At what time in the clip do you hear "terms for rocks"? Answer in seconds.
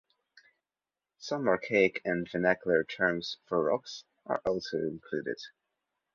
2.83-4.03